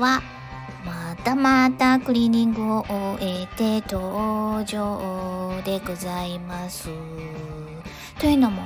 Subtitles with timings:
[0.00, 0.22] は
[0.86, 6.88] またまたクリーニングを終えて登場でございます。
[8.18, 8.62] というのも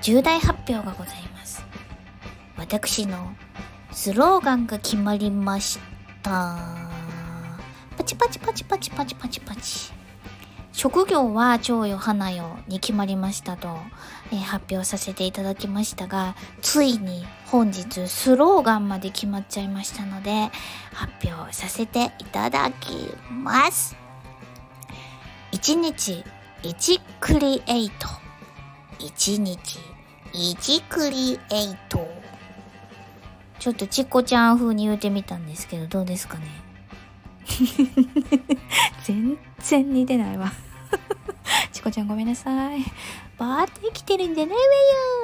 [0.00, 1.62] 重大発表がございます。
[2.56, 3.34] 私の
[3.92, 5.78] スローガンが決まりまし
[6.22, 6.56] た。
[7.98, 9.99] パチパチパチパチパチパチパチ。
[10.80, 13.68] 職業は蝶よ花よに決まりましたと、
[14.32, 20.48] えー発表させていただきましたが、ついに本日スローガンまで決まっちゃいましたので、
[20.94, 23.94] 発表させていただきます。
[25.52, 26.24] 1日
[26.62, 28.08] 1クリエイト。
[29.00, 29.78] 1日
[30.32, 32.08] 1クリエイト。
[33.58, 36.46] ちょっとちっこちゃん風に言うてみたんですけど、どうですかね？
[39.04, 40.50] 全然似てないわ。
[41.90, 42.80] ちゃんごめんなさい。
[43.38, 44.62] バーって生きてるんじゃないわ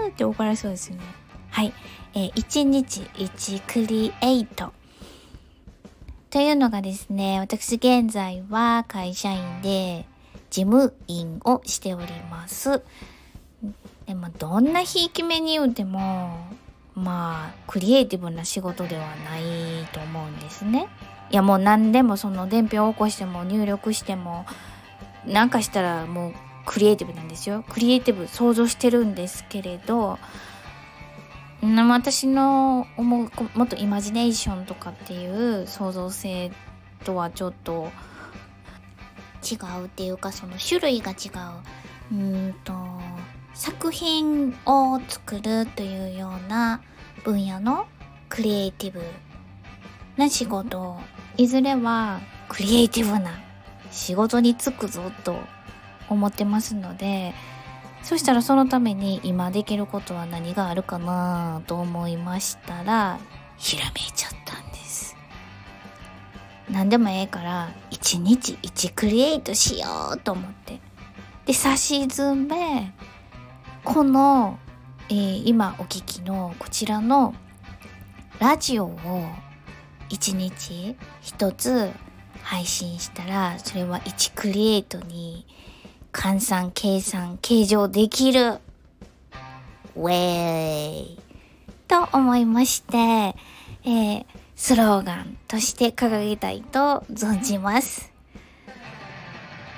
[0.07, 1.03] よって怒られそうですよね。
[1.51, 1.73] はい。
[2.15, 4.73] えー、1日1クリエイト。
[6.31, 10.07] というのがですね、私現在は会社員で
[10.51, 12.83] 事務員をしております。
[14.07, 16.47] でもどんなひいき目に言うても、
[16.95, 20.89] まあ、クリエイティブな仕事ではないと思うんですね。
[21.31, 24.47] いやもう何でもその伝票を起こしても入力しても
[25.27, 26.35] なんかしたらもう
[26.67, 27.65] クリエイティブなんですよ。
[27.71, 30.19] クリエイティブ想像してるんですけれど
[31.63, 35.27] 私の思うもっとイマジネーションとかってい
[35.63, 36.51] う創造性
[37.05, 37.91] とはちょっと
[39.43, 41.15] 違うっていうかその種類が違
[42.11, 42.15] う。
[42.15, 42.75] うんと
[43.55, 46.83] 作品を作るというような
[47.25, 47.87] 分野の
[48.29, 49.03] クリエイティブ
[50.17, 50.99] な仕事。
[51.39, 53.31] いずれはクリエイティブな
[53.91, 55.39] 仕事に就くぞと
[56.09, 57.35] 思ってますので
[58.03, 63.19] そしたらそのために今できることは何があるかなと思いましたら
[63.57, 65.17] ひらめいちゃったんです。
[66.71, 70.79] 何でもええから一日一クリエイトしようと思って。
[71.47, 72.93] で差し詰め
[73.85, 74.59] この、
[75.09, 77.35] えー今お聞きのこちらの
[78.41, 79.25] ラジオを
[80.09, 81.91] 一日一つ
[82.43, 85.47] 配信したらそれは1クリエイトに
[86.17, 88.59] 換算計算計上できる。
[89.95, 91.19] ウェイ
[91.89, 94.27] と思いまして、えー
[94.59, 98.11] スローガンとして掲げたいと存じます。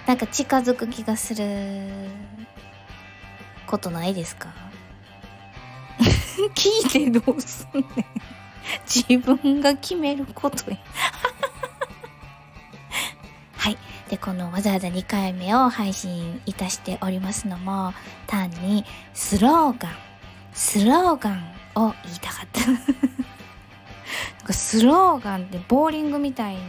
[0.07, 1.89] なんか近づく気がする
[3.67, 4.55] ことないですか？
[6.55, 7.85] 聞いてどうすんねん。
[8.87, 10.77] 自分が決めることや。
[14.09, 17.93] で、このわざわざ2回目を配信いたしておりますのも、
[18.27, 19.93] 単にスローガン、
[20.53, 22.67] スローガンを言いたかった。
[22.71, 26.61] なんかスローガンってボーリングみたいに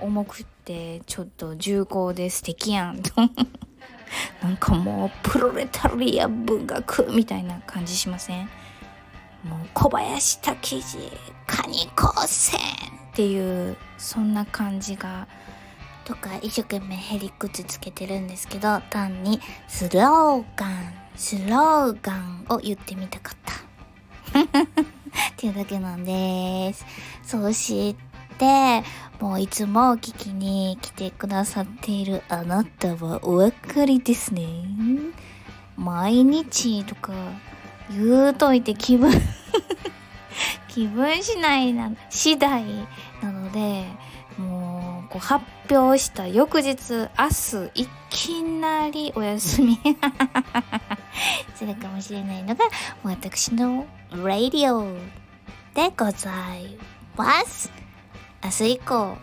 [0.00, 3.12] 重くって、ちょっと重厚で素敵やんと。
[4.42, 8.48] なんかもうプロレタリア文学みたいな感じしません？
[9.42, 10.98] もう小林武史
[11.46, 12.58] カニ高専
[13.12, 15.26] っていうそんな感じが
[16.04, 23.54] とか一生懸命ヘリクツつけてるんですけど単にスローガンスローガンを言ってみたかった。
[24.40, 24.44] っ
[25.36, 26.84] ていうだけなんです。
[27.22, 27.94] そし
[28.38, 28.82] て
[29.20, 34.42] もういつも聞きに来てくださっているあなたはお分かりですね。
[35.76, 37.12] 毎日とか
[37.90, 39.12] 言うといて気分
[40.68, 42.64] 気分次第な次第
[43.22, 43.84] なので
[45.10, 49.78] こう発表した翌日明日いきなりお休み。
[51.54, 52.64] するかもしれないのが
[53.02, 54.84] 私のラディオ
[55.74, 56.76] でござい
[57.16, 57.70] ます。
[58.42, 59.16] 明日以降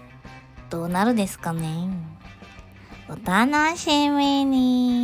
[0.69, 1.90] どうなるですかね。
[3.09, 5.00] お楽しみに。